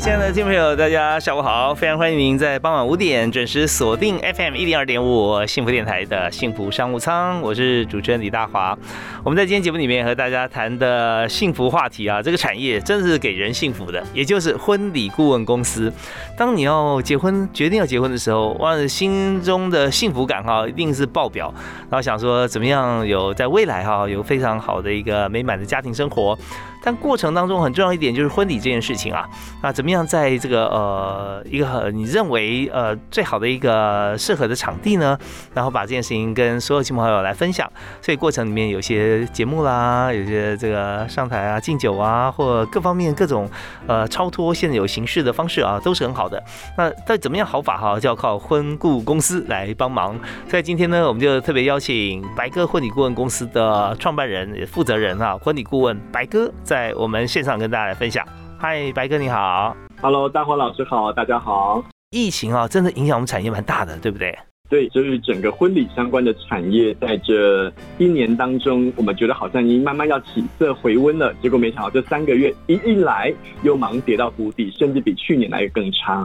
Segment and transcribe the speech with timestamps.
[0.00, 1.74] 亲爱的听众朋友，大家下午好！
[1.74, 8.76] 非常欢迎您在傍晚五点准时锁定 FM 一零二点五幸福电台的幸福商务舱，我是主持人李大华。
[9.22, 15.92] 我们在今天节目里面和大家谈的幸福话题啊，这个产业真的是给人幸福的，也就是婚礼顾问公司。
[16.34, 21.52] 当你要结婚、决定要结婚的时候，哇，心中的幸福感哈，一定是爆表。
[21.90, 26.38] 然后想说怎么样有在未来哈，有非常好的一个美满的家庭生活。
[26.82, 29.28] 但过程当中很重要一点就是婚礼这件事情啊，
[29.62, 35.18] 那怎么样在这个呃一个你认为呃最好的一个适合的场地呢？
[35.54, 37.70] 然后把这件事情跟所有亲朋好友来分享。
[38.00, 43.48] 所以过程里面有些节目啦，有些这个上台啊敬酒啊，或各方面各种
[43.86, 46.42] 呃超脱现有形式的方式啊，都是很好的。
[46.78, 50.18] 那到底怎么样好法哈，就要靠婚顾公司来帮忙。
[50.48, 56.50] 所以今天呢，我们就特别邀请白哥婚礼顾问公司的创办人、也负责人啊，婚礼顾问白哥。
[56.70, 58.24] 在我们线上跟大家来分享。
[58.56, 61.82] 嗨，白哥你好，Hello，大华老师好，大家好。
[62.10, 64.38] 疫情啊，真的影响我们产业蛮大的，对不对？
[64.68, 73.34] 对，就是整个婚礼相关的产业，在这一年当中，我们觉得好像已经慢慢要起色回温了，结果没想到这三个月一一来，
[73.64, 76.24] 又忙跌到谷底，甚至比去年来的更差。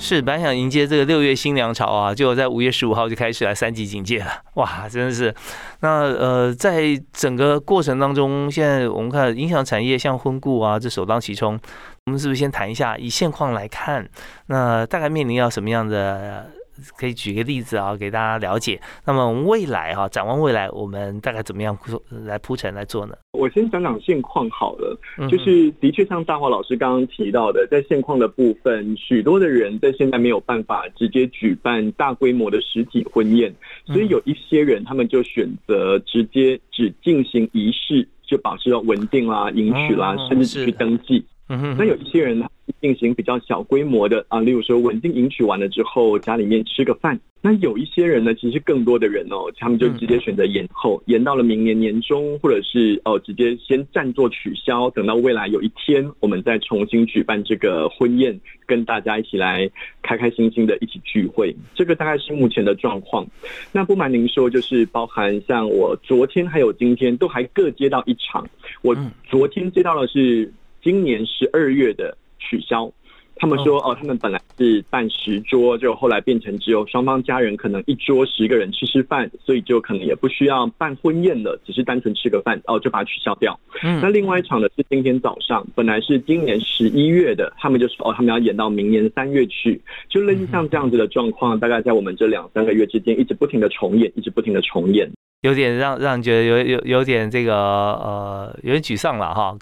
[0.00, 5.34] 是，本来想迎接这个六月新凉潮啊，结果在五月十五号就开始来三级警戒了，哇，真的是。
[5.80, 6.82] 那呃，在
[7.12, 11.58] 整个过程当中，现在我们看影响产业，像婚顾啊，这首当其冲，
[12.06, 14.08] 我们是不是先谈一下以现况来看，
[14.46, 16.48] 那大概面临要什么样的？
[16.96, 18.80] 可以举个例子啊，给大家了解。
[19.04, 21.76] 那么未来哈，展望未来，我们大概怎么样
[22.24, 23.14] 来铺陈来做呢？
[23.32, 33.54] 我先讲讲现况好了，就是的确像大华老师刚刚提到的，在现况的部分，许多的人在现在没有办法直接举办大规模的实体婚宴，
[33.86, 41.24] 所以有一些人他们就选择直接只进行仪式，就保持了稳定啦、迎娶啦，甚至去登记。
[41.48, 42.46] 那有一些人呢？
[42.82, 47.18] 进行比较小规模的啊，例如说稳定迎娶完了之后，家里面吃个饭。
[47.40, 59.68] 那有一些人呢，其实更多的人哦，他们就直接选择延后，延到了明年年中，或者是哦，直接先暂作取消，等到未来有一天，我们再重新举办这个婚宴，跟大家一起来
[60.02, 61.56] 开开心心的一起聚会。
[61.74, 63.26] 这个大概是目前的状况。
[63.72, 68.46] 那不瞒您说，就是包含像我昨天还有今天都还各接到一场，
[68.82, 68.94] 我
[69.28, 70.52] 昨天接到的是
[70.88, 72.16] 今年十二月的。
[72.40, 72.90] 取消，
[73.34, 83.58] 他们说哦，他们本来是办十桌，就后来变成只有双方家人可能一桌十个人吃吃饭，所以就可能也不需要办婚宴了，只是单纯吃个饭哦，就把它取消掉。
[83.82, 89.78] 嗯，那另外一场呢是今天早上，本来是今年十一月的，他们就说哦，他们要演到明年三月去，
[90.08, 95.10] 就类似像这样子的状况，大概在我们这两三个月之间一直不停的重演，一直不停的重演。
[95.42, 99.56] 有点让让人觉得有有有点这个呃有点沮丧了哈，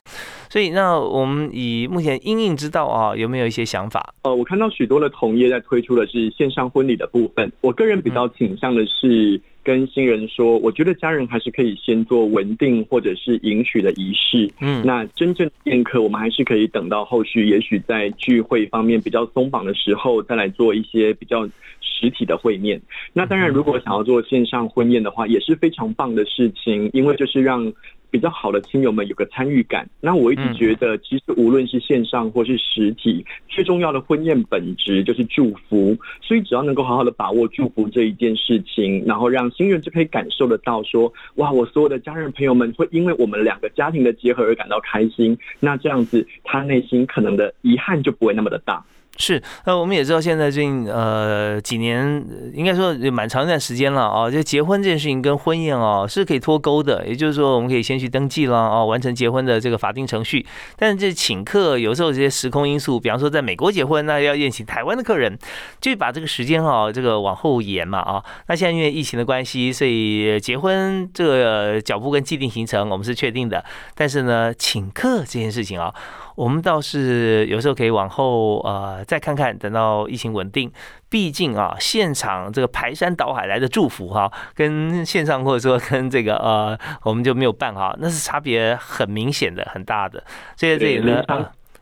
[0.48, 4.14] 所以那我们以目前应应之道啊，有没有一些想法？
[4.22, 9.40] 呃，我看到许多的同业在推出的是线上婚礼的部分，我个人比较倾向的是。
[9.66, 14.48] 跟新人说，我觉得家人还是可以先做稳定或者是迎娶的仪式。
[14.60, 21.44] 嗯，那真正宴客，我们还是可以等到后续，也许在聚会方面比较松绑的时候，再来做一些比较
[21.80, 22.80] 实体的会面。
[23.12, 27.72] 那当然，如果想要做线上婚宴的话，也是非常棒的事情，因为就是让。
[28.16, 35.94] 比较好的亲友们有个参与感，那我一直觉得，其实无论是线上或是实体，最重要的婚宴本质就是祝福。
[36.22, 45.36] 所以只要能够好好的把握祝福这一件事情，然后让新人就可以感受得到，说哇，我所有的家人朋友们会因为我们两个家庭的结合而感到开心。
[45.60, 48.82] 那这样子，他内心可能的遗憾就不会那么的大。
[49.18, 52.22] 是，那我们也知道，现在最近呃几年，
[52.52, 60.44] 应该说蛮长一段时间了啊，就结婚这件事情跟婚宴哦是可以脱钩的，也就是说，我们可以先去登记了哦，完成结婚的这个法定程序。
[60.76, 65.38] 但是这请客有时候这些时空因素，比方说在美国结婚，那要宴请台湾的客人，
[65.80, 68.22] 就把这个时间哈这个往后延嘛啊。
[68.48, 73.64] 那现在因为疫情的关系，所以结婚这个脚步跟既定行程我们是确定的，
[73.94, 75.94] 但是呢，请客这件事情啊。
[76.36, 80.70] 我们倒是有时候可以往后呃再看看，等到疫情稳定。
[81.08, 90.22] 毕竟啊，现场这个排山倒海来的祝福哈，跟线上或者说跟这个呃，我们就没有办哈，那是差别很明显的、很大的。
[90.56, 91.24] 所以这里呢，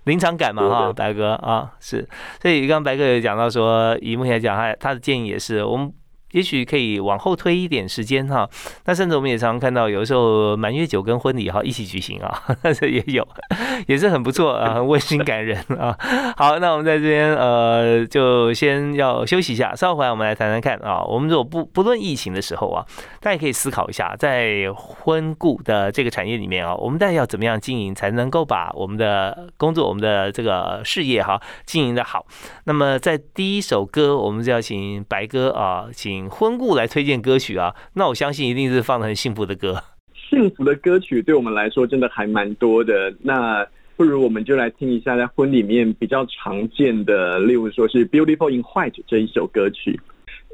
[0.04, 2.08] 临场感嘛哈，白哥啊是。
[2.40, 5.92] 所以刚刚白哥有讲到说，以目前来讲，他他的建议也是我们。
[6.34, 8.48] 也许可以往后推一点时间哈，
[8.86, 12.42] 那甚至我们也常常看到，有的时候满月酒跟婚礼哈一起举行啊，
[12.74, 13.26] 这也有，
[13.86, 15.96] 也是很不错啊，很温馨感人啊。
[16.36, 21.04] 好，那我们在这边呃，就先要休息一下，稍后回来我们来谈谈看啊。
[21.04, 22.84] 我们如果不不论疫情的时候啊，
[23.20, 32.26] 大家可以思考一下，在婚顾的这个产业里面啊，我们大家要怎么样经营，才能够把我们的工作、我们的这个事业哈经营的好。
[32.64, 36.23] 那么在第一首歌，我们就要请白哥啊，请。
[36.28, 39.82] 婚故来推荐歌曲啊，那我相信一定是放的很幸福的歌。
[40.30, 43.66] 幸福的歌曲对我们来说真的还蛮多的，那
[43.96, 50.00] 不如我们就来听一下在婚里面比较常见的，例如说是《Beautiful in White》这一首歌曲。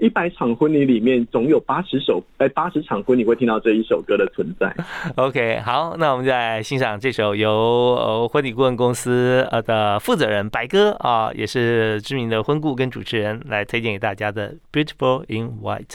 [0.00, 4.74] 一百场婚礼里面，总有八十首，哎，八十场婚礼会听到这一首歌的存在。
[5.16, 15.86] OK，好，那我们再来欣赏这首由呃婚礼顾问公司呃的负责人白哥啊，也是知名的婚顾跟主持人来推荐给大家的《Beautiful in White》。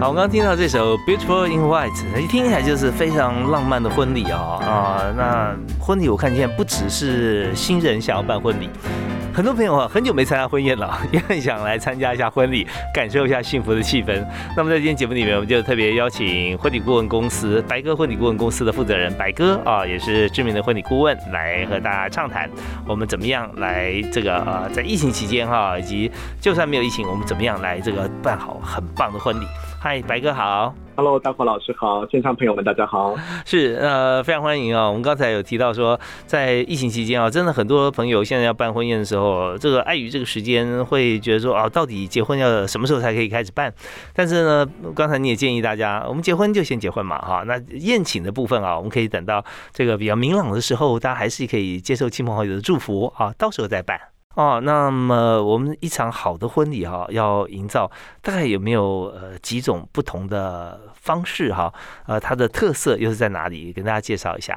[0.00, 1.90] 好，我刚刚听到这首《Beautiful in White》，
[2.20, 5.12] 一听起来就是非常浪漫的婚礼啊啊！
[5.16, 8.70] 那婚礼我看见不只是新人想要办婚礼，
[9.34, 12.64] 很多朋友啊很久没参加婚宴了， 也很想来参加一下婚礼，
[12.94, 14.24] 感受一下幸福的气氛。
[14.56, 22.48] 那么在今天节目里面，我们就特别邀请婚礼顾问公司白哥婚礼顾问公司的负责人白哥啊，也是知名的婚礼顾问，来和大家畅谈
[22.86, 26.08] 我们怎么样来这个呃在疫情期间哈，以及
[26.40, 29.44] 就算没有疫情，我们怎么样来这个办好很棒的婚礼。
[29.80, 33.14] 嗨，白哥好，Hello，大伙老师好，线上朋友们大家好，
[33.46, 34.88] 是呃非常欢迎啊。
[34.88, 43.72] 我们刚才有提到说，在疫情期间啊，真的很多朋友现在要办婚宴的时候，这个碍于这个时间，会觉得说啊，到底结婚要什么时候才可以开始办？
[44.12, 44.66] 但是呢，
[44.96, 54.00] 刚才你也建议大家，我们结婚就先结婚嘛，哈，那宴请的部分啊，我们可以等到这个比较明朗的时候，大家还是可以接受亲朋好友的祝福啊，到时候再办。
[54.38, 57.90] 哦，那么我们一场好的婚礼哈，要营造
[58.22, 61.74] 大概有没有呃几种不同的方式哈？
[62.06, 63.72] 呃，它的特色又是在哪里？
[63.72, 64.56] 跟大家介绍一下。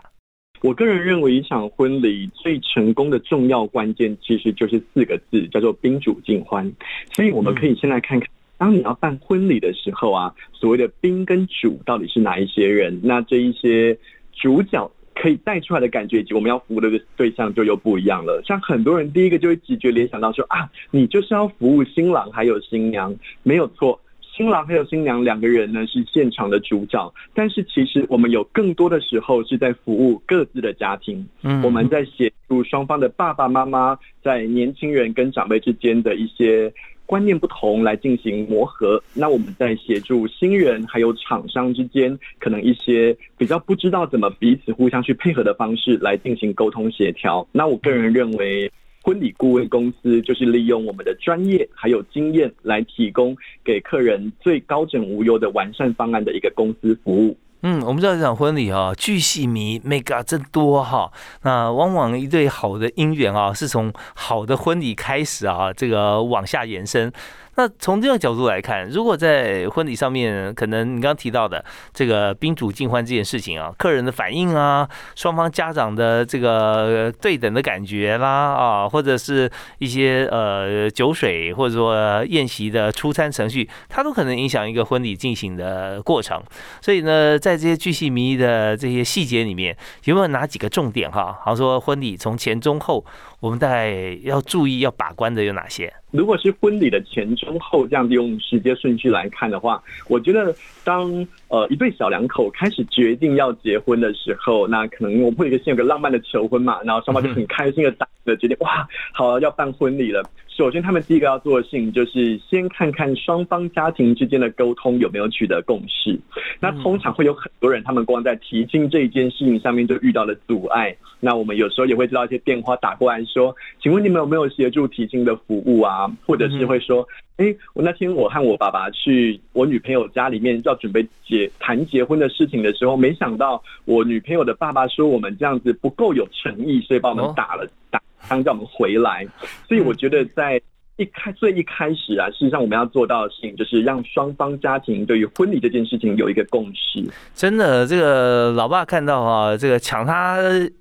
[0.61, 6.71] 我个人认为，一场婚礼最成功的重要关键其实就是四个字，叫做宾主尽欢。
[7.15, 8.29] 所以我们可以先来看看，
[8.59, 13.01] 当你要办婚礼的时候啊，所谓的宾跟主到底是哪一些人？
[13.03, 13.97] 那这一些
[14.31, 14.91] 主角。
[15.13, 18.41] 可以带出来的感觉，以及我们要服务的对象就又不一样了。
[18.45, 23.99] 像很多人第一个就会直觉联想到说啊，你就是要服务新郎还有新娘，没有错。
[24.21, 31.27] 新郎还有新娘两个人呢是现场的主角，但是其实我们有更多的时候是在服务各自的家庭。
[31.43, 36.73] 嗯，我们在协助双方的爸爸妈妈，在年轻人跟长辈之间的一些。
[37.11, 47.45] 观念不同来进行磨合，那我们在协助新人还有厂商之间，可能一些比较不知道怎么彼此互相去配合的方式来进行沟通协调。
[47.51, 48.71] 那我个人认为，
[49.01, 57.35] 婚礼顾问公司就是利用我们的专业还有经验来提供给客人最高枕无忧的完善方案的一个公司服务。
[57.63, 61.11] 嗯，我们知道这场婚礼啊，巨细迷 mega 真多哈。
[61.43, 67.12] 那往往一对好的姻缘啊，是从好的婚礼开始啊，这个往下延伸。
[67.55, 86.41] 那从这个角度来看，如果在婚礼上面，可能你刚刚提到的这个宾主尽欢这件事情啊，客人的反应啊，双方家长的这个对等的感觉啦啊，或者是一些呃酒水或者说宴席的出餐程序，它都可能影响一个婚礼进行的过程。
[86.81, 91.38] 所以呢，在这些巨细靡遗的这些细节里面，有没有哪几个重点哈？
[91.41, 93.05] 好像说婚礼从前中后，
[93.41, 93.91] 我们大概
[94.24, 95.93] 要注意要把关的有哪些？
[96.12, 100.53] 如果是婚礼的前中后这样子用时间顺序来看的话，我觉得
[100.84, 110.24] 当呃一对小两口开始决定要结婚的时候，那可能我们会一个先有个浪漫的求婚嘛，然后双方就很开心的打的决定，哇，好要办婚礼了。
[110.48, 116.20] 首先，他们第一个要做的事情就是先看看双方家庭之间的沟通有没有取得共识。
[116.60, 120.96] 那通常会有很多人，他们光在提亲这一件事情上面就遇到了阻碍。
[121.20, 139.27] 那我们有时候也会知道一些电话打过来说：“请问你们有没有协助提亲的服务啊？”或者是会说：“哎，我那天我和我爸爸去我女朋友家里面要准备结谈结婚的事情的时候，没想到我女朋友的爸爸说我们这样子不够有诚意，所以把我们打了打。”刚叫我们回来，
[139.67, 140.62] 所以我觉得在
[141.01, 147.03] 一开最一开始啊，事实上我们要做到的事情，就是让双方家庭对于婚礼这件事情有一个共识。
[147.34, 150.38] 真的，这个老爸看到啊，这个抢他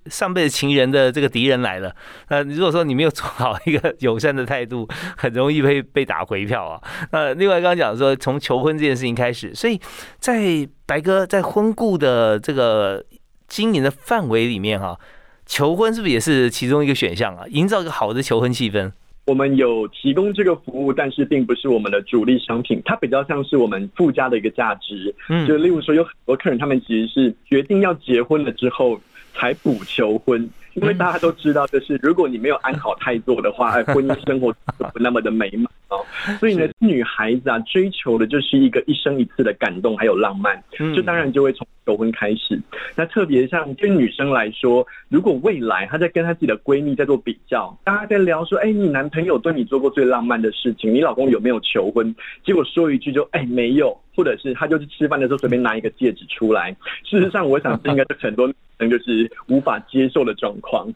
[0.07, 1.91] 上辈子情人的这个敌人来了。
[2.29, 4.87] 那如果说你没有做好一个友善的态度，
[5.17, 6.79] 很容易被被打回票啊。
[7.13, 9.81] 那另外刚刚讲说，从求婚这件事情开始，所以
[10.19, 13.03] 在白哥在婚故的这个
[13.49, 14.99] 经营的范围里面哈，
[15.47, 17.47] 求婚是不是也是其中一个选项啊？
[17.49, 18.93] 营造一个好的求婚气氛。
[19.31, 25.15] 我们有提供这个服务，但是并不是我们的主力商品，它比较像是我们附加的一个价值。
[25.29, 29.01] 嗯，就例如说，有很多客人他们其实是决定要结婚了之后
[29.33, 34.53] 才补求婚，因为大家都知道，就是如果你没有安好态度的话，婚姻生活
[34.93, 36.05] 不那么的美满哦。
[36.39, 40.63] 所以呢，女孩子啊，追求的就是一个一生一次的感动还有浪漫，
[40.95, 41.67] 这当然就会从。
[41.87, 42.61] 求婚开始，
[42.95, 52.15] 那特别像对女生来说，如果未来她在跟她自己的闺蜜在做比较，大家在聊说，哎，你男朋友对你做过最浪漫的事情，你老公有没有求婚？
[52.45, 56.71] 结果说一句就，哎，没有，或者是他就是吃饭的时候随便拿一个戒指出来。
[57.05, 58.47] 事实上，我想这应该是很多
[58.79, 60.87] 人就是无法接受的状况。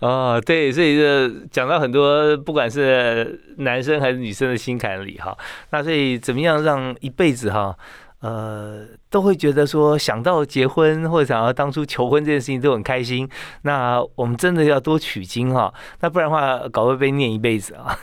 [0.00, 5.36] 哦，对，所以这讲到很多，不管是男生还是女生的心坎里哈，
[5.70, 7.76] 那所以怎么样让一辈子哈？
[8.24, 13.28] 呃，都会觉得说想到结婚或者想要当初求婚这件事情都很开心。
[13.62, 17.94] 那我们真的要多取经哈，那不然的话搞会被念一辈子啊。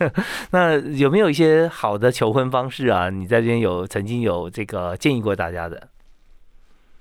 [0.52, 3.08] 那有没有一些好的求婚方式啊？
[3.08, 5.88] 你在这边有曾经有这个建议过大家的？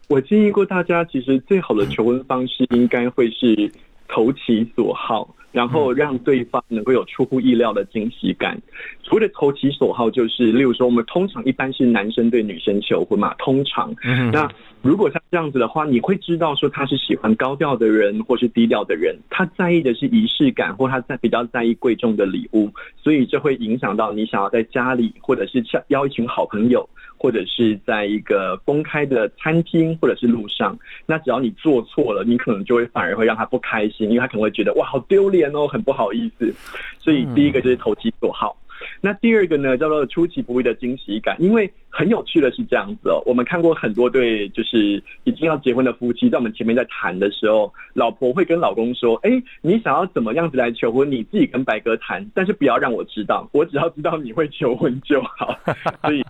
[0.08, 3.70] 我建议过大家，其实最好的求婚方式应该会是
[4.10, 5.36] 投其所好。
[5.52, 8.56] 然后让对方能够有出乎意料的惊喜感。
[9.02, 13.92] 所谓的投其所好，就是例如说，我们通常一般是男生对女生求婚嘛，通常。
[14.32, 14.48] 那
[14.82, 30.78] 如果像这样子的话，你会知道说他是喜欢高调的人，或是低调的人，他在意的是仪式感，或他在比较在意贵重的礼物，所以这会影响到你想要在家里，或者是邀一群好朋友，或者是在一个公开的餐厅，或者是路上。
[31.06, 35.52] 那只要你做错了，你可能就会反而会让他不开心，因为他可能会觉得哇，好丢脸。
[35.54, 36.54] 哦，很不好意思，
[37.00, 38.56] 所以第一个就是投其所好。
[39.02, 41.36] 那第二个呢，叫做出其不意的惊喜感。
[41.40, 51.10] 因为很有趣的是这样子哦，我们看过很多对就是已经要结婚的夫妻，在我们前面在谈的时候，老婆会跟老公说：“哎，你想要怎么样子来求婚？
[51.10, 55.58] 你自己跟白哥谈，但是不要让我知道，我只要知道你会求婚就好。”
[56.04, 56.24] 所以。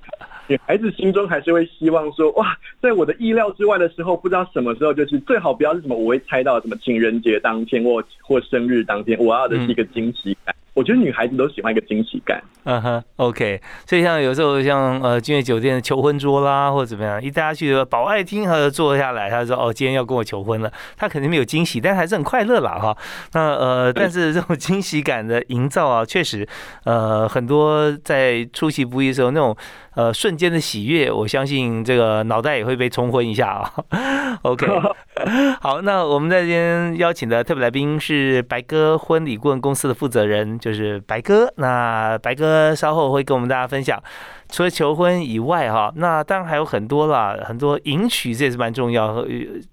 [0.47, 10.55] 女孩子心中还是会希望说，哇，在我的意料之外的时候，不知道什么时候，就是最好不要是什么，我会猜到什么情人节当天或或生日当天，我要的是一个惊喜感。
[10.73, 12.41] 我觉得女孩子都喜欢一个惊喜感。
[12.63, 13.61] 嗯哼，OK。
[13.85, 22.95] 所以像有时候像呃君悦酒店的求婚桌啦，或者怎么样，一大家去保爱厅和坐下来，他说哦，今天要跟我求婚了，他肯定没有惊喜，但还是很快乐啦哈。
[23.33, 26.47] 那呃，但是这种惊喜感的营造啊，确实
[26.83, 29.55] 呃很多在出其不意的时候那种。
[29.95, 33.73] 呃，瞬间的喜悦，我相信这个脑袋也会被冲昏一下啊。
[34.43, 34.65] OK，
[35.59, 41.51] 好，那我们在这边邀请的特别来宾是白鸽婚礼顾问公司的负责人，就是白哥。
[41.57, 44.01] 那白哥稍后会跟我们大家分享，
[44.49, 49.25] 除了求婚以外，哈，那当然还有很多啦，很多迎娶这也是蛮重要。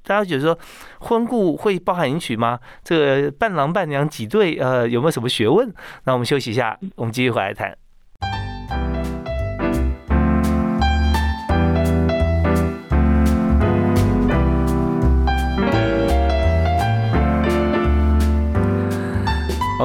[0.02, 0.58] 大家觉得说
[1.00, 2.58] 婚故会包含迎娶吗？
[2.82, 5.72] 这个伴郎伴娘几对，呃，有没有什么学问？
[6.04, 7.76] 那我们休息一下，我们继续回来谈。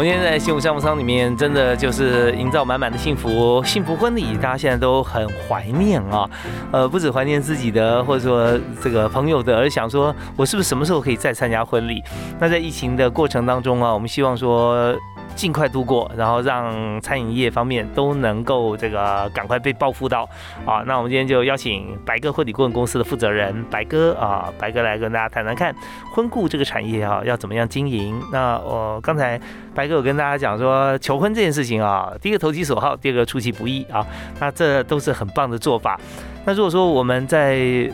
[0.01, 6.27] 我们今天在幸福项目舱里面，真的就是营造满满的幸福，幸福婚礼，大家现在都很怀念啊。
[6.72, 12.01] 呃，不止怀念自己的，或者说这个朋友的，而想说，我是不是什么时候可以再参加婚礼？
[12.39, 14.98] 那在疫情的过程当中啊，我们希望说。
[15.35, 20.27] 尽快度过，然后让餐饮业方面都能够这个赶快被报复到
[20.65, 20.83] 啊！
[20.85, 25.73] 那我们今天就邀请白哥婚礼顾问公司的负责人白哥啊，白哥来跟大家谈谈看
[26.13, 28.21] 婚顾这个产业啊要怎么样经营。
[28.31, 29.39] 那我刚才
[29.73, 34.05] 白哥有跟大家讲说，求婚这件事情啊，第一个投其所好，第二个出其不意啊，
[34.39, 36.00] 那这都是很棒的做法。
[36.45, 37.91] 那如果说我们在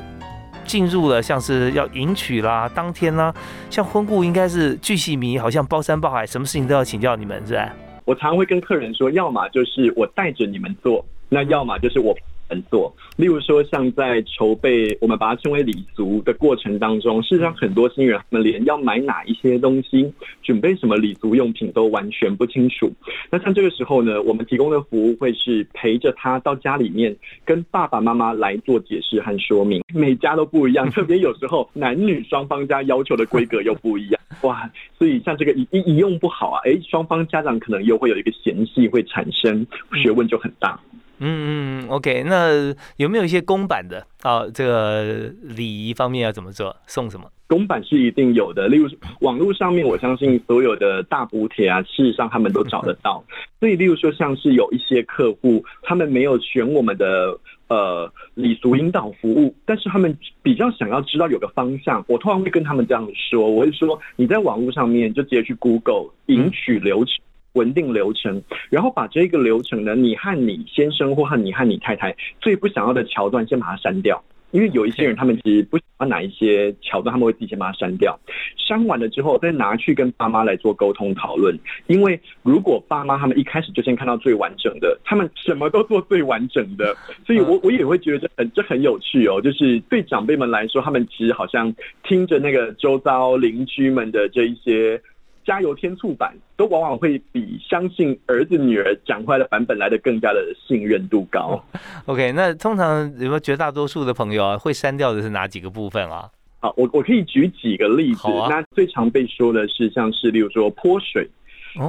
[0.67, 3.33] 进入了像是要迎娶啦，当天呢，
[3.69, 7.74] 像婚顾应该是巨细迷，好像包山包海，什么事情都要请教你们，是吧？
[8.05, 12.15] 我常会跟客人说，要么就是我带着你们做，那要么就是我
[12.50, 12.94] 人做。
[13.16, 20.12] 例如说，像在筹备我们把它称为礼俗的过程当中，事实上很多新人他们连要买哪一些东西、
[20.44, 22.92] 准备什么礼俗用品都完全不清楚。
[23.32, 29.82] 那像这个时候呢，我们提供的服务会是陪着他到家里面，跟爸爸妈妈来做解释和说明。
[29.94, 34.70] 每家都不一样，特别有时候 男女双方家要求的规格又不一样，哇！
[34.98, 39.66] 所以像这个一一一用不好啊，哎，双方家长可能又会有一个嫌隙会产生，
[40.01, 40.80] 学问就很大。
[40.92, 44.45] 嗯嗯嗯，OK，那有没有一些公版的啊？
[44.53, 46.75] 这个礼仪方面要怎么做？
[46.86, 47.27] 送什么？
[47.47, 48.89] 公版是一定有的，例如
[49.21, 53.24] 网络上面，我相信所有的大补贴啊，事实上他们都找得到。
[53.59, 67.15] 所以，例如说像是有一些客户，他们没有选我们的呃礼俗引导服务，但是他们比较想要知道有个方向，我通常会跟他们这样说，我会说你在网络上面就直接去 Google 迎娶流程。
[67.58, 78.18] 稳定流程，然后把这个流程呢，你和你先生或和你和你太太最不想要的桥段先把它删掉，因为有一些人他们其实不喜欢哪一些桥段，他们会提前把它删掉。
[78.56, 86.96] 删完了之后再拿去跟爸妈来做沟通讨论，因为如果爸妈他们一开始就先看到最完整的，他们什么都做最完整的，
[87.26, 91.74] 所以我我也会觉得这很这很有趣哦，就是对长辈们来说，他们其实好像
[92.04, 95.02] 听着那个周遭邻居们的这一些。
[95.48, 101.63] 加油添醋版都往往会比相信儿子女儿讲出来的版本来的更加的信任度高。
[102.06, 106.30] OK，那通常有没有绝大多数的朋友啊会删掉的是哪几个部分啊？
[106.60, 108.27] 好，我我可以举几个例子。
[108.50, 111.25] 那最常被说的是像是例如说泼水，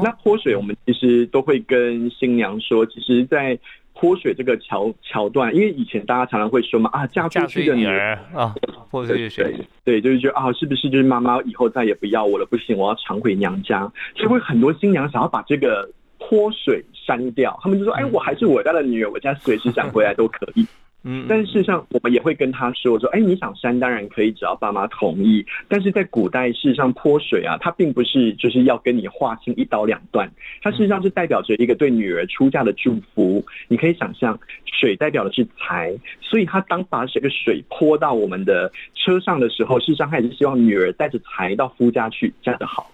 [0.02, 3.58] 那泼水我们其实都会跟新娘说，其实，在。
[4.00, 8.54] 泼水这个桥桥段，因为以前大家常常会说嘛，啊，嫁出去的女儿啊，
[8.90, 9.52] 泼水水，
[9.84, 12.46] 对，就是觉得啊，是不是就是妈妈以后再也不要我了？
[12.46, 13.80] 不行，我要常回娘家。
[14.14, 20.64] 所以会很多新娘想要把这个泼水删掉，他们就说，哎，我还是我家的女儿，我家随时想回来都可以。
[21.04, 25.46] 嗯，但是事实上，我们也会跟他说说，哎，你想删当然可以，只要爸妈同意。
[25.68, 33.44] 但是在古代，事实上泼水啊，它并不是就是要跟你划清一刀两断，它事实上是代表着一个对女儿出嫁的祝福。
[33.68, 42.90] 你可以想象，水代表的是财，所以他当把这个水泼到我们的车上的时候，事实上他也是希望女儿带着财到夫家去，嫁得好。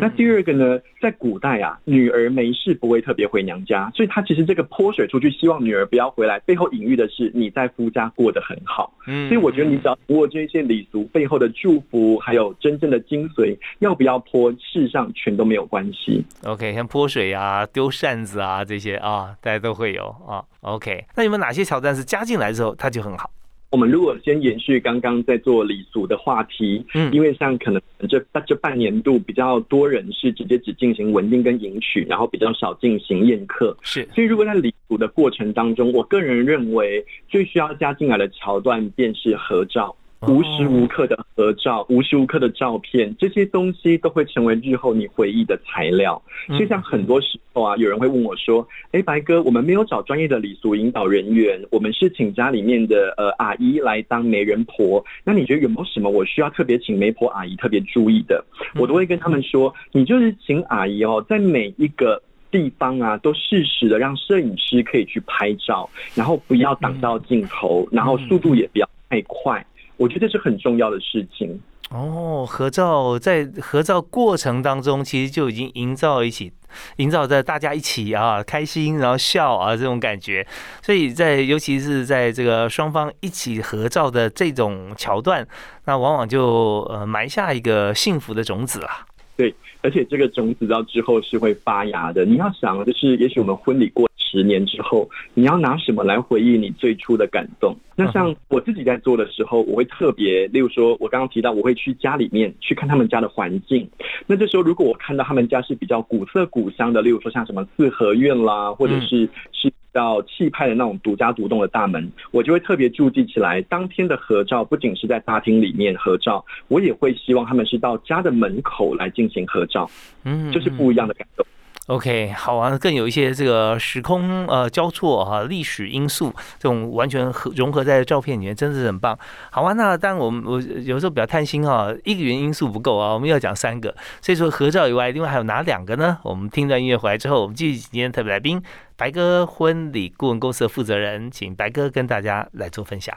[0.00, 8.92] 那第二个呢，在古代啊，女儿没事不会特别回娘家，所以她其实这个泼水出去，希望女儿不要回来，背后隐喻的是你在夫家过得很好。
[9.06, 16.24] 嗯，所以我觉得你只要掌握这些礼俗背后的祝福，还有真正的精髓，要不要泼，事实上全都没有关系。
[16.44, 20.42] OK，像泼水啊、丢扇子啊这些啊，大家都会有啊。
[20.60, 23.30] OK，那有没有哪些挑战是加进来之后它就很好？
[23.76, 34.08] 我们如果先延续刚刚在做礼俗的话题，嗯，因为像可能这这半年度比较多人是直接只进行稳定跟迎娶，然后比较少进行宴客，是。
[34.14, 39.94] 所以如果在礼俗的过程当中，我个人认为最需要加进来的桥段便是合照。
[40.22, 46.20] 无时无刻的合照，无时无刻的照片，这些东西都会成为日后你回忆的材料。
[46.48, 55.04] 所以，像很多时候啊，有人会问我说：“哎，白哥，我们没有找专业的礼俗引导人员，我们是请家里面的呃阿姨来当媒人婆。
[55.22, 58.42] 那你觉得有没有什么我需要特别请媒婆阿姨特别注意的？”
[58.74, 69.64] 我都会跟他们说：“你就是请阿姨哦，在每一个地方啊，都适时的让摄影师可以去拍照，然后不要挡到镜头，然后速度也不要太快。”
[69.96, 72.44] 我觉得是很重要的事情哦。
[72.48, 76.52] 合照在合照过程当中，其实就已经营造一起，
[76.96, 80.46] 营造在大家一起啊开心，然后笑啊这种感觉。
[80.82, 85.46] 所以在尤其是在这个双方一起合照的这种桥段，
[85.86, 89.06] 那往往就呃埋下一个幸福的种子啦。
[89.36, 92.24] 对，而且这个种子到之后是会发芽的。
[92.24, 94.05] 你要想，就是也许我们婚礼过。
[94.28, 97.76] 十年之后，你要拿什么来回忆你最初的感动？
[97.94, 103.88] 那像我自己在做的时候，我会特别，例如说，我刚刚提到，我会去家里面去看他们家的环境。
[104.26, 113.62] 那这时候，如果我看到他们家是比较古色古香的，例如说像什么四合院啦，或者是是比较气派的那种独家独栋的大门，我就会特别注记起来。
[113.62, 119.88] 当天的合照不仅是在大厅里面合照，我也会希望他们是到家的门口来进行合照。
[120.24, 121.46] 嗯，就是不一样的感动。
[121.86, 129.16] OK，好啊，更有一些这个时空呃交错哈，历史因素这种完全合融合在照片里面，真的是很棒。
[129.52, 133.94] 好啊，那当然我们我有时候比较贪心哈，一个原因素不够啊，我们要讲三个。
[134.20, 136.18] 所以说合照以外，另外还有哪两个呢？
[136.24, 138.60] 我们听段音乐回来之后，我们继续今天特别来宾
[138.96, 143.16] 白哥婚礼顾问公司的负责人，请白哥跟大家来做分享。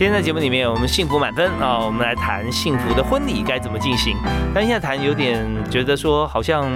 [0.00, 4.16] 今天在节目里面，我们幸福满分啊，我们来谈幸福的婚礼该怎么进行。
[4.54, 6.72] 但现在谈有点觉得说，好像，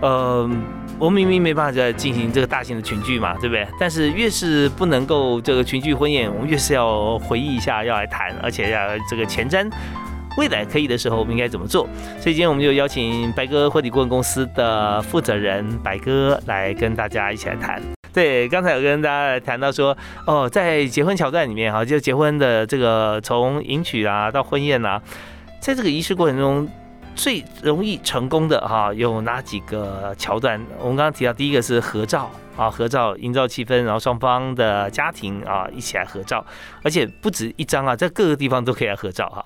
[0.00, 0.48] 呃，
[0.98, 3.68] 我明明没办法再进行这个大型的群聚嘛，对不对？
[3.78, 9.70] 但是越是不能够这个群聚婚宴，我们越是要回忆一下，要来谈，而且要这个前瞻
[10.38, 11.86] 未来可以的时候，我们应该怎么做？
[12.18, 17.82] 所以今天我们就邀请白哥婚礼顾问公司的负责人白哥来跟大家一起来谈。
[18.14, 19.96] 对，刚才有跟大家谈到说，
[20.26, 25.00] 哦，在结婚桥段里面哈，就结婚的这个从迎娶啊到婚宴啊，
[25.60, 26.68] 在这个仪式过程中
[27.14, 30.60] 最容易成功的哈，有哪几个桥段？
[30.78, 36.44] 我们刚刚提到第一个是合照啊，合照营造气氛，然后双方的家庭啊一起来合照，
[36.82, 39.44] 而且不止一张啊，在各个地方都可以来合照哈。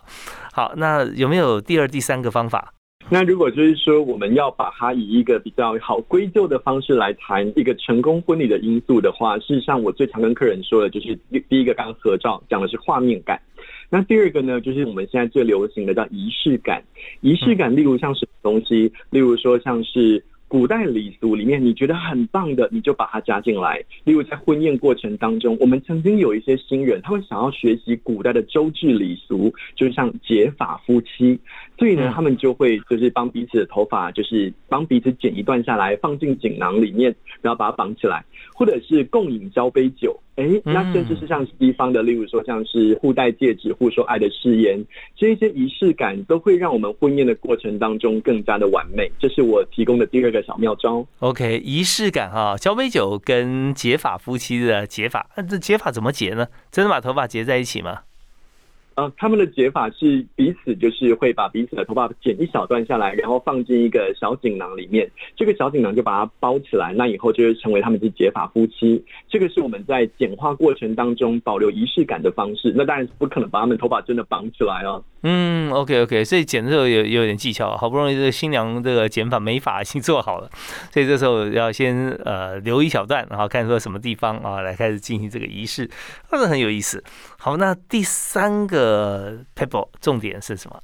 [0.53, 2.73] 好，那有没有第二、第三个方法？
[3.09, 11.17] 那如果就是说，我们要把它以一个比较好归咎的方式来谈一个成功婚礼的因素的话，事实上我最常跟客人说的就是
[11.49, 13.41] 第一个刚刚合照讲的是画面感，
[13.89, 16.83] 那第二个呢，就是我们现在最流行的叫仪式感。
[17.21, 18.93] 仪式感，例如像什么东西？
[19.11, 20.25] 例如说像是。
[20.49, 23.83] 古代礼俗里面，你觉得很棒的，你就把它加进来。
[24.05, 31.37] 例如在婚宴过程当中，我们曾经有一些新人，他会想要学习古代的周制礼俗，就像结发夫妻，
[31.79, 40.19] 所以呢，他们就会就是帮彼此的头发，就是帮彼此剪一段下来，放进锦囊里面，然后把它绑起来，或者是共饮交杯酒。
[40.37, 44.85] 哎，那甚至是像西方的，例如说像是互戴戒指、互说爱的誓言，
[45.17, 49.11] 这一些仪式感都会让我们婚宴的过程当中更加的完美。
[49.19, 51.07] 这是我提供的第二个小妙招。
[51.21, 56.49] OK，仪式感哈，交杯酒跟结发夫妻的结发，那这结发怎么结呢？
[56.71, 58.01] 真的把头发结在一起吗？
[58.97, 69.05] 呃，他们的解法是彼此就是会把彼此的头发剪一小段下来，然后放进一个小锦囊里面，这个小锦囊就把它包起来，那以后就会成为他们是结法夫妻。
[69.29, 72.73] 这个是我们在简化过程当中保留仪式感的方式。
[72.75, 75.05] 那当然是不可能把他们头发真的绑起来哦。
[75.23, 80.49] 嗯，OK OK，所以剪的时候有有点技巧，好不容易这个新娘这个剪法美发已经做好了，
[80.91, 85.91] 所以这时候要先呃留一小段，然后看说什么地方啊来开始进行这个仪式，
[86.31, 87.03] 那是很有意思。
[87.39, 88.86] 好，那第三个
[89.55, 90.81] paper 重点是什么？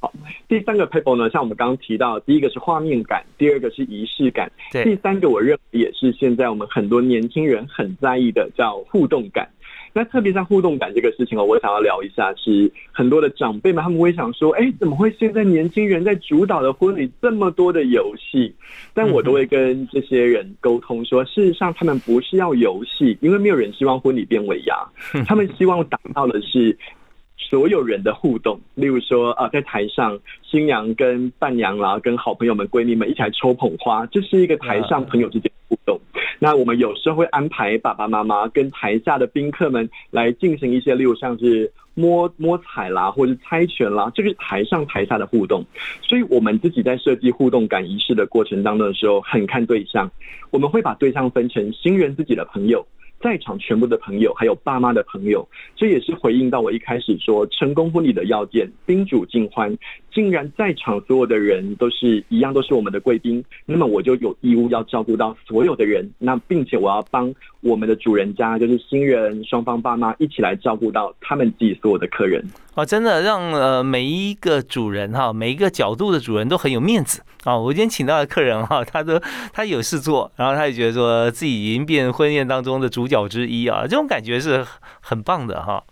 [0.00, 0.12] 好，
[0.46, 9.48] 第三个 paper 呢，像我们刚刚提到，第一个是画面感，第二个是仪式感，第三个我认为也是现在我们很多年轻人很在意的，叫互动感。
[9.96, 18.54] 那特别在互动感这个事情哦，我想要聊一下，是很多的长辈们他们会想说，哎，怎么会现在年轻人在主导的婚礼这么多的游戏？
[18.92, 24.76] 但我都会跟这些人沟通说，事实上他们不是要游戏，因为没有人希望婚礼变尾牙，
[25.24, 26.76] 他们希望达到的是。
[27.36, 36.00] 所有人的互动，例如说啊，在台上新娘跟伴娘啦，跟好朋友们、闺蜜们一起来抽捧花，这是一个台上朋友之间互动。
[36.38, 45.64] 那我们有时候会安排爸爸妈妈跟台下的宾客们来进行一些，例如像是摸摸彩啦，或者是猜拳啦，这个是台上台下的互动。
[46.02, 50.10] 所以我们自己在设计互动感仪式的过程当中的时候，很看对象，
[50.50, 52.84] 我们会把对象分成新人自己的朋友。
[53.24, 59.74] 在场全部的朋友，还有爸妈的朋友，这也是回应到我一开始说成功婚礼的要件：宾主尽欢。
[60.12, 66.08] 竟然在场所有的人都是一样，都是我们的贵宾，那么我就有义务要照顾到所有的人。
[66.18, 72.44] 那并且我要帮我们的主人家，就是新人双方爸妈一起来照顾到他们自己所有的客人。
[72.74, 77.56] 哦，真的让呃每一个主人哈，每一个角度的主人都很有面子啊！
[77.56, 79.20] 我今天请到的客人哈，他都
[79.52, 84.66] 他有事做，然后他也觉得说自己已经变婚宴当中的主角之一啊，这种感觉是
[85.00, 85.84] 很棒的哈。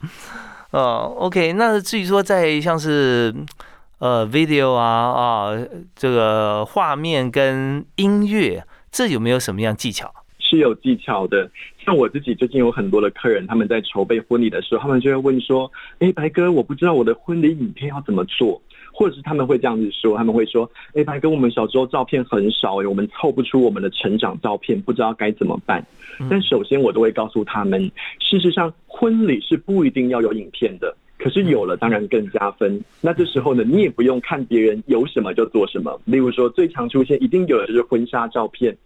[0.72, 3.32] 呃，OK，那至于说在像是
[3.98, 5.58] 呃，video 啊啊，
[5.94, 10.12] 这个画面跟音乐，这有没有什么样技巧？
[10.40, 11.48] 是有技巧的，
[11.84, 18.60] 像我自己最近有很多的客人，他们在筹备婚礼的时候，他们就会问说：“哎，白哥，我不知道我的婚礼影片要怎么做。”
[18.94, 25.84] 或者是他们会这样子说，他们会说：“哎，白哥，我们小时候照片很少，我们凑不出我们的成长照片，不知道该怎么办。”
[26.30, 27.90] 但首先我都会告诉他们，
[28.20, 32.84] 事实上婚礼是不一定要有影片的，可是有了当然更加分。
[33.00, 35.98] 那这时候呢，你也不用看别人有什么就做什么。
[36.04, 38.76] 例如说，最常出现一定有的就是婚纱照片。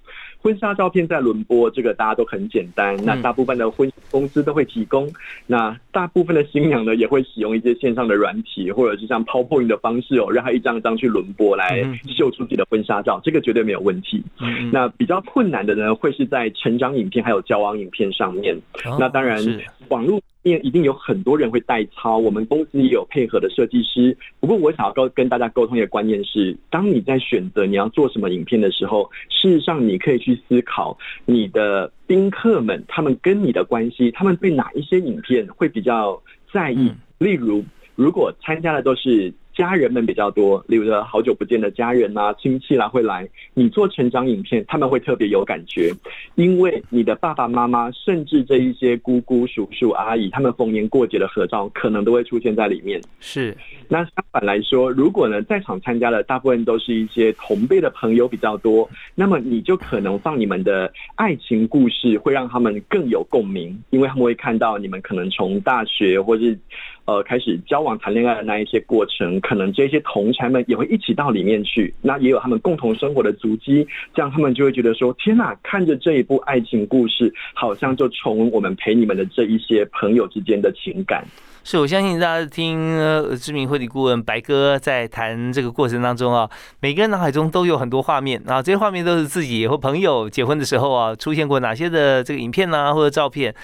[0.47, 2.97] 婚纱照片在轮播，这个大家都很简单。
[3.05, 5.13] 那大部分的婚公司都会提供。
[5.45, 11.83] 那大部分的新娘呢，也会使用一些线上的软体，或者是像 PowerPoint 的方式哦，让她一张一张去轮播来
[12.17, 14.23] 秀出自己的婚纱照，这个绝对没有问题。
[14.71, 18.57] 那比较困难的呢，会是在成长影片还有交往影片上面。
[19.01, 19.45] 那当然，
[19.89, 20.21] 网络。
[20.51, 24.17] 面一定有很多人会代操，我们公司也有配合的设计师。
[24.41, 39.33] 不过，我想要跟跟大家沟通一个观念是：当你在选择你要做什么影片的时候，事实上你可以去思考你的宾客们他们跟你的关系，他们对哪一些影片会比较在意，例如，如果参加的都是。
[39.57, 43.27] 家人们比较多，例如说好久不见的家人啊、亲戚啦会来。
[43.55, 45.91] 你做成长影片，他们会特别有感觉，
[46.35, 53.01] 因为你的爸爸妈妈，甚至这一些姑姑、叔叔、阿姨，他们逢年过节的合照，可能都会出现在里面。
[53.19, 53.57] 是。
[53.89, 66.59] 那相反来说，如果呢在场参加的大部分都是一些同辈的朋友比较多，那么你就可能放你们的爱情故事，会让他们更有共鸣，因为他们会看到你们可能从大学或是。
[67.07, 81.25] 呃，开始交往谈恋爱的那一些过程，可能这些同才们也会一起到里面去，那也有他们共同生活的足迹，这样他们就会觉得说：天哪，看着这一部爱情故事，好像就从我们陪你们的这一些朋友之间的情感。
[81.63, 82.97] 是我相信大家听
[83.39, 93.55] 知名婚礼顾问白哥在谈这个过程当中啊，每个人脑海中都有很多画面啊，这些画面都是自己和朋友结婚的时候啊，出现过哪些的这个影片呢，或者照片。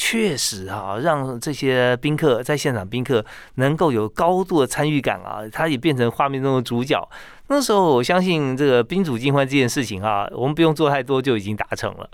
[0.00, 3.24] 确实哈，让这些宾客在现场宾客
[3.56, 6.96] 能够有高度的参与感啊，他也变成画面中的主角。
[7.50, 12.08] 那时候我相信这个宾主尽欢这件事情啊，我们不用做太多就已经达成了。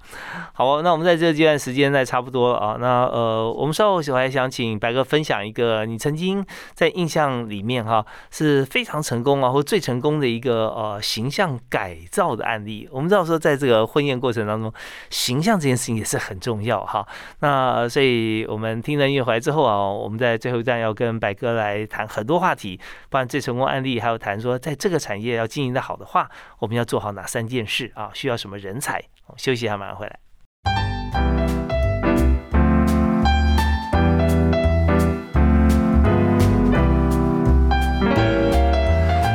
[0.52, 6.44] 好，那我们在这阶段时间在差不多了啊，那呃，我们稍后我还想请白哥分享一个你曾经
[6.74, 12.88] 在印象里面哈是非常成功啊，或最成功的一个呃形象改造的案例。
[12.92, 14.72] 我们知道说在这个婚宴过程当中，
[15.10, 17.04] 形象这件事情也是很重要哈。
[17.40, 22.78] 那所以我们听了音乐回来之后啊，我们在最后一站要跟白哥来谈很多话题，
[23.10, 25.23] 不然最成功案例还有谈说在这个产业。
[25.24, 28.10] 业要经营的好的话，我们要做好哪三件事啊？
[28.14, 29.02] 需要什么人才？
[29.36, 30.18] 休息一下，马上回来。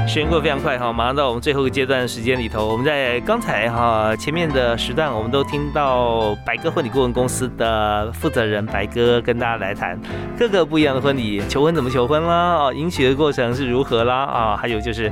[0.08, 2.68] 时间过得非常快哈，马上到我们最后一个阶段的时间里头。
[2.68, 10.00] 我们在刚才哈前面的时段，我们都听到白哥婚礼顾问公司的负责人白哥跟大家来谈
[10.38, 12.34] 各个不一样的婚礼，求婚怎么求婚啦？
[12.34, 14.26] 啊，迎娶的过程是如何啦？
[14.26, 15.12] 啊，还有就是。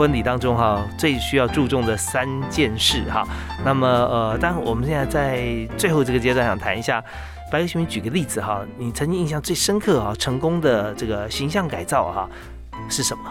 [0.00, 3.22] 婚礼当中哈，最需要注重的三件事哈。
[3.62, 7.04] 那么呃，当然我们现在在最后这个阶段想谈一下，
[7.52, 12.26] 白哥兄举个例子哈，你曾经印象最深刻哈，成功的这个形象改造哈
[12.88, 13.24] 是什么？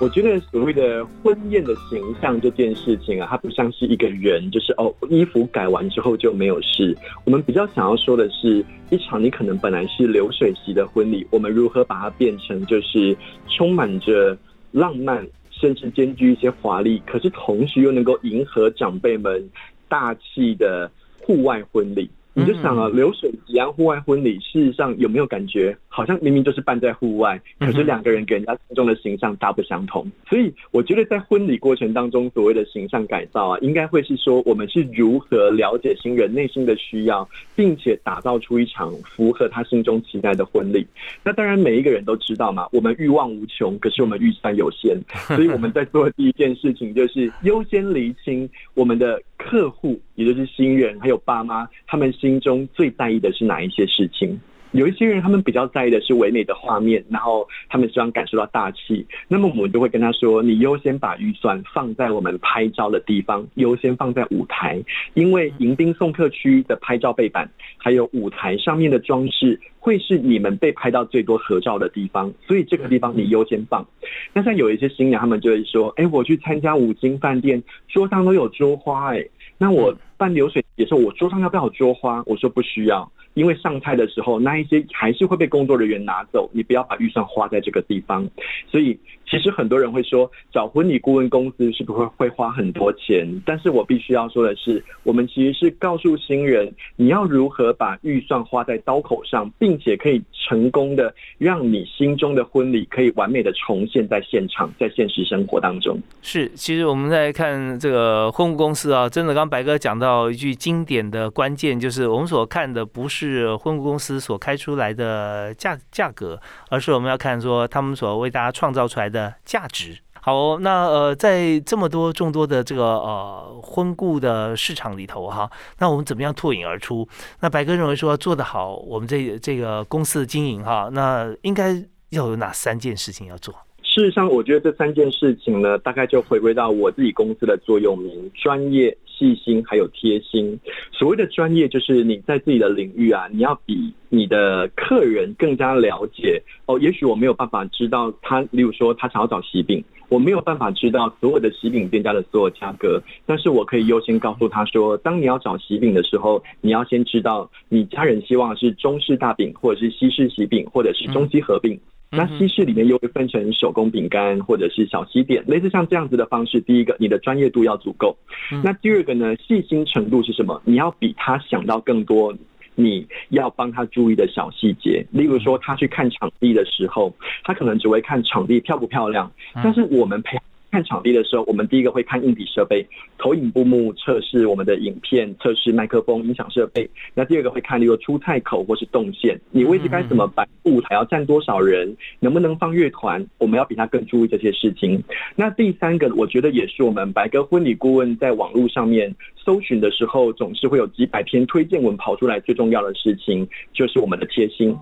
[0.00, 6.98] 我觉得所谓的婚宴的形象这件事情啊，它不像是一个人，就是哦，衣服改完之后就没有事。
[7.22, 14.36] 我们比较想要说的是，一场你可能本来是流水席的婚礼，我们如何把它变成就是充满着
[14.72, 15.24] 浪漫。
[15.60, 19.50] 甚至兼具一些华丽，可是同时又能够迎合长辈们
[19.88, 20.90] 大气的
[21.20, 22.08] 户外婚礼。
[22.38, 30.08] 你就想啊，流水席啊，户外婚礼，事实上有没有感觉，好像明明就是办在户外，可是两个人给人家心中的形象大不相同。
[30.28, 40.86] 所以我觉得在婚礼过程当中，所谓的形象改造啊，应该会是说，我们是如何了解新人内心的需要，并且打造出一场符合他心中期待的婚礼。
[41.24, 44.96] 那当然，每一个人都知道嘛，我们欲望无穷，可是我们预算有限，
[45.34, 49.20] 所以我们在做的第一件事情就是优先厘清我们的。
[49.38, 54.38] 客户，也就是新人，还有爸妈，他们心中最在意的是哪一些事情？
[54.72, 59.06] 有一些人，他们比较在意的是唯美的画面，然后他们希望感受到大气。
[59.26, 64.78] 那么我们就会跟他说：“你优先把预算放在我们拍照的地方，优先放在舞台，
[65.14, 72.32] 因为迎宾送客区的拍照背板，还有舞台上面的装饰，会是你们被拍到最多合照的地方。
[72.46, 73.86] 所以这个地方你优先放。
[74.32, 79.24] 那像有一些新娘，他们就会说：‘哎，我去参加五金饭店，桌上都有桌花，哎。’
[79.60, 82.22] 那我办流水也是，我桌上要不要桌花？
[82.26, 88.28] 我说不需要，因为上菜的时候那一些还是会被工作人员拿走，你不要把预算花在这个地方。
[88.70, 93.26] 所以其实很多人会说，找婚礼顾问公司是不是会花很多钱？
[93.44, 105.98] 但是我必须要说的是，我们其实是告诉新人，你要如何把预算花在刀口上，并且可以成功的让你心中的婚礼可以完美的重现在现场，在现实生活当中。
[106.22, 109.48] 是，其实我们在看这个婚务公司啊，真的刚。
[109.48, 116.40] 白哥讲到到一句经典的关键，就是我们所看的不是婚顾公司所开出来的价价格，
[116.70, 119.98] 而是我们要看说他们所为大家创造出来的价值。
[120.20, 127.06] 好，那呃，在这么多众多的这个呃婚顾的市场里头哈，那我们怎么样脱颖而出？
[127.40, 131.72] 那白哥认为说做得好，我们这这个公司的经营哈，那应该
[132.10, 133.54] 要有哪三件事情要做？
[133.98, 140.56] 事实上，我觉得这三件事情呢，大概就回归到我自己公司的座右铭：专业、细心，还有贴心。
[140.92, 146.40] 所谓的专业，就是你在自己的领域啊，你要比你的客人更加了解。
[146.66, 161.76] 哦，也许我没有办法知道他，例如说他想要找喜饼，我没有办法知道所有的喜饼店家的所有价格，但是我可以优先告诉他说，当你要找喜饼的时候，你要先知道你家人希望是中式大饼，或者是西式喜饼，或者是中西合并。
[162.10, 166.60] 那西式里面又会分成手工饼干或者是小西点，类似像这样子的方式。
[166.60, 168.16] 第一个，你的专业度要足够。
[168.64, 170.60] 那第二个呢，细心程度是什么？
[170.64, 172.34] 你要比他想到更多，
[172.74, 175.04] 你要帮他注意的小细节。
[175.10, 180.38] 例如说，他去看场地的时候，他可能只会看场地漂不漂亮，但是我们陪。
[180.70, 186.88] 看场地的时候，我们第一个会看硬体设备，投影布幕测试我们的影片，测试麦克风、音响设备。
[187.14, 195.02] 那第二个会看，例如出菜口或是动线，你位置该怎么摆，舞台要站多少人，能不能放乐团，我们要比他更注意这些事情。
[195.34, 202.38] 那第三个，我觉得也是我们白哥婚礼顾问在网络上面搜寻的时候，总是会有几百篇推荐文跑出来。
[202.40, 204.76] 最重要的事情就是我们的贴心。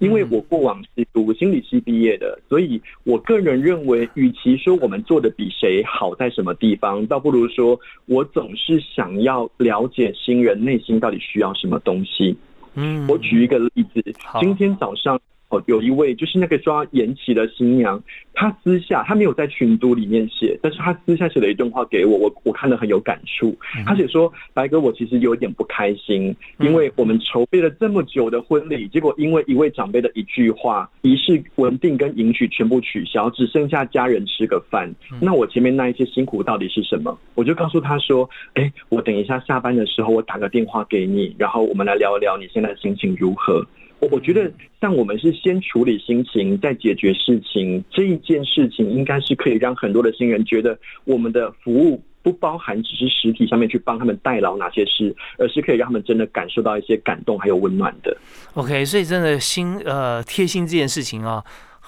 [0.00, 12.36] 因为我过往是读心理系毕业的，所以我个人认为，与其说我们做的比谁好在什么地方，倒不如说我总是想要了解新人内心到底需要什么东西。
[12.74, 14.02] 嗯，我举一个例子，
[14.40, 15.20] 今天早上。
[15.50, 18.00] 哦，有一位就是那个抓延期的新娘，
[18.34, 23.56] 她私下她没有在群都里面写，但是她私下写了一段话给我，我我看了很有感触。
[23.84, 34.94] 她写说：“白哥，我其实有点不开心，因为我们筹备了这么久的婚礼，结果因为一位长辈的一句话，仪式稳定跟迎娶全部取消，只剩下家人吃个饭。
[35.20, 43.66] 那我前面那一些辛苦到底是什么？”我就告诉她说：“哎，我等一下下班的时候，我打个电话给你，然后我们来聊一聊你现在心情如何。”
[44.00, 58.16] 我我觉得，像我们是先处理心情，再解决事情，这一件事情应该是可以让很多的新人觉得，我们的服务不包含只是实体上面去帮他们代劳哪些事，而是可以让他们真的感受到一些感动还有温暖的。
[58.54, 61.44] OK，所以真的心呃贴心这件事情啊。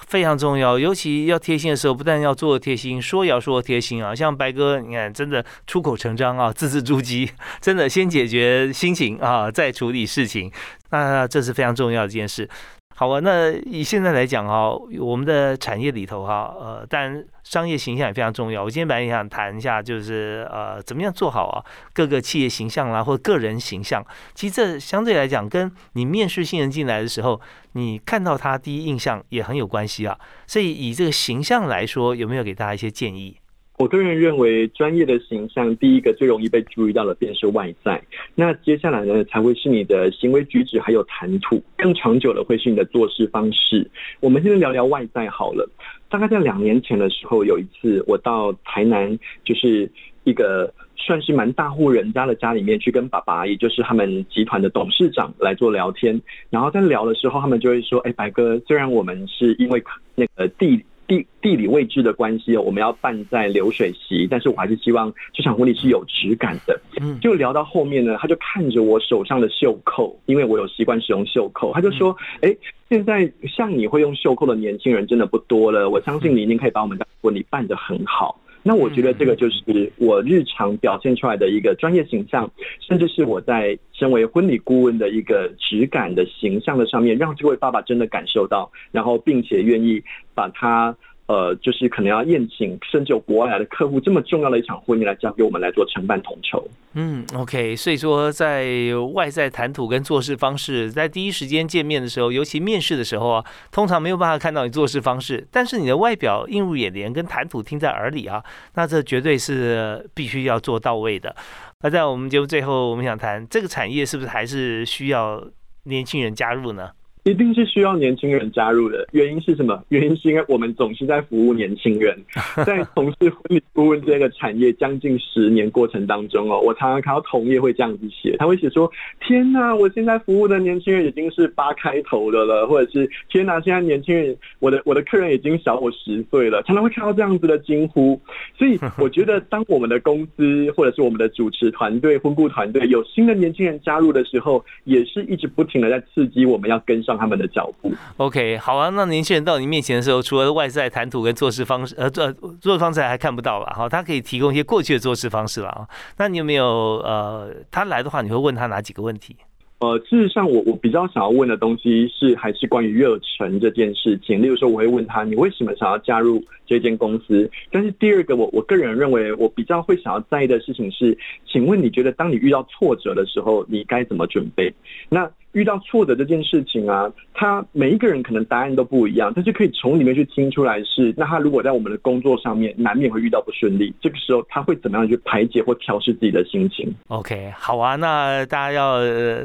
[0.06, 4.14] 非常重要，尤其要贴心的时候，不但要做贴心，说也要说贴心啊。
[4.14, 7.28] 像白哥，你看，真的出口成章啊，字字珠玑，
[7.60, 10.50] 真的先解决心情啊，再处理事情，
[10.90, 12.48] 那这是非常重要的一件事。
[12.94, 18.62] 好啊，那以现在来讲啊，我们的产业里头哈，呃，但商业形象也非常重要。
[18.62, 24.04] 我今天本来也想谈一下，就是呃，怎么样做好啊各个企业形象啦，或个人形象。
[24.34, 27.40] 其实这相对来讲，跟你面试新人进来的时候，
[27.72, 30.16] 你看到他第一印象也很有关系啊。
[30.46, 33.36] 所以以这个形象来说，有没有给大家一些建议？
[33.82, 38.00] 我个人认为，专业的形象第一个最容易被注意到的便是外在，
[38.36, 43.84] 那接下来呢，才会是你的行为举止还有谈吐，更长久的会是你的做事方式。
[44.20, 45.68] 我们先聊聊外在好了。
[46.08, 49.90] 大概在两年前的时候，有一次我到台南，就是
[50.22, 56.22] 一个算是蛮大户人家的家里面去跟爸爸，也就是他们集团的董事长来做聊天。
[56.50, 59.82] 然后在聊的时候，他们就会说：“哎，白哥，虽然我们是因为
[60.14, 60.80] 那个地。”
[61.12, 66.80] 地地理位置的关系哦，我们要办在流水席，但是我还是希望这场婚礼是有质感的。
[67.00, 72.56] 嗯，就聊到后面呢，他就看着我手上的袖扣，因为我有习惯使用袖扣，他就说：“哎，
[72.88, 90.02] 现在像你会用袖扣的年轻人真的不多了，我相信你一定可以把我们的婚礼办得很好。”那我觉得这个就是我日常表现出来的一个专业形象，甚至是我在身为婚礼顾问的一个质感的形象的上面，让这位爸爸真的感受到，然后并且愿意
[90.34, 90.96] 把他。
[91.32, 96.62] 呃，就是可能要宴请，甚至有国外来的客户，这么重要的一场婚礼来交给我们来做承办统筹。
[96.92, 98.66] 嗯，OK，所以说在
[99.14, 111.34] 外在谈吐跟做事方式，在第一时间见面的时候，尤其面试的时候啊，通常没有办法看到你做事方式，但是你的外表映入眼帘，跟谈吐听在耳里啊，那这绝对是必须要做到位的。
[111.80, 115.42] 那在我们节目最后，我们想谈这个产业是不是还是需要
[115.84, 116.90] 年轻人加入呢？
[117.24, 119.80] 一定是需要年轻人加入的，原因是什么？
[119.90, 122.18] 原因是因为我们总是在服务年轻人，
[122.66, 128.90] 在从事婚礼顾问这个产业将近十年过程当中哦，我常常看到同业会这样子写，他会写说
[129.24, 138.20] ：“天哪，我现在服务的年轻人已经是八开头的了，或者是天哪，现在年轻人，我的我的客人已经小我十岁了。”常常会看到这样子的惊呼。
[138.58, 147.11] 所以我觉得，当我们的公司或者是我们的主持团队、婚顾团队有新的年轻人加入的时候，也是一直不停的在刺激我们要跟上。
[147.16, 147.92] 他们的脚步。
[148.16, 148.88] OK，好啊。
[148.90, 153.88] 那年轻人到你面前的时候，除了外在谈吐跟做事方式，呃，做做事方式还看不到吧哈。
[153.88, 155.88] 他可以提供一些过去的做事方式了啊。
[156.18, 156.64] 那你有没有
[157.04, 159.36] 呃，他来的话，你会问他哪几个问题？
[159.78, 164.40] 呃，事实上，我我比较想要问的东西是还是关于热忱这件事情。
[164.40, 167.50] 例如说，我会问他，你为什么想要加入这间公司？
[167.68, 171.18] 但是第二个，我我个人认为，我比较会想要在意的事情是，
[171.50, 174.72] 请问你觉得当你遇到挫折的时候，你该怎么准备？
[175.08, 175.28] 那？
[175.52, 189.00] 遇到挫折这件事情啊，他每一个人可能答案都不一样，但是可以从里面去听出来是，那他如果在我们的工作上面难免会遇到不顺利，这个时候他会怎么样去排解或调试自己的心情？OK，好啊，那大家要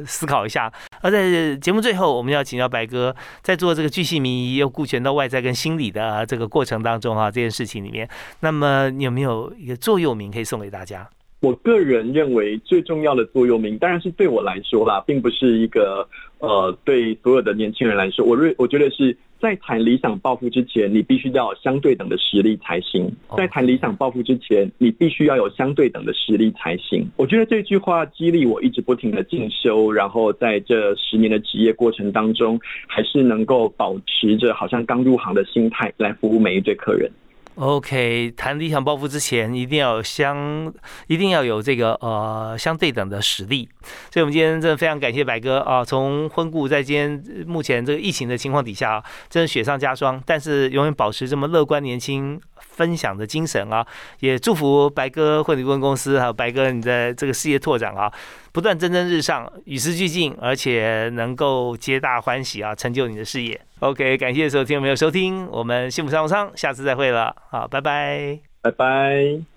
[0.05, 0.71] 思考一下。
[1.01, 8.07] 而在节目最后，我们要请教白哥，在做这个巨细迷又顾全到外在跟心理的这个过程当中啊，这件事情里面，
[8.39, 11.07] 那么你有没有一个座右铭可以送给大家？
[11.39, 16.07] 我个人认为最重要的座右铭，当然是对我来说啦，并不是一个
[16.39, 23.11] 呃，对所有的年轻人来说，我认我觉得是在谈理想抱负之前，你必须要有相对等的实力才行。
[23.37, 27.07] 在谈理想抱负之前，你必须要有相对等的实力才行。
[27.17, 37.11] 我觉得这句话激励我一直不停的进修，然后在这十年的职业过程当中，还是能够保持着好像刚入行的心态来服务每一对客人。
[37.57, 40.71] OK，谈理想抱负之前，一定要相，
[41.07, 43.67] 一定要有这个呃相对等的实力。
[44.11, 52.39] 所以，我们今天真的非常感谢白哥啊，从婚故在今天目前这个疫情的情况底下，真的雪上加霜，但是永远保持这么乐观年轻。
[52.59, 53.85] 分享的精神啊，
[54.19, 58.11] 也祝福白哥婚礼顾问公司还有白哥你的这个事业拓展啊，
[58.57, 63.61] 不断蒸蒸日上，与时俱进，而且能够皆大欢喜啊，成就你的事业。
[63.81, 69.47] OK，感谢所有听众朋友收听，我们幸福商务舱，下次再会了，好，拜拜，拜拜。